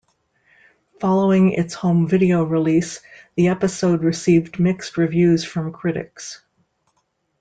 [0.99, 3.01] Following its home video release,
[3.35, 6.41] the episode received mixed reviews from critics.